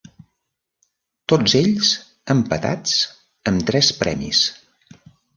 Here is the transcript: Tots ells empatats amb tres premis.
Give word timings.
Tots 1.33 1.53
ells 1.59 1.91
empatats 2.35 2.95
amb 3.51 3.67
tres 3.69 3.91
premis. 3.99 4.41